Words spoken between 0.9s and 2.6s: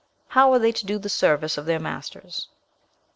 the service of their masters?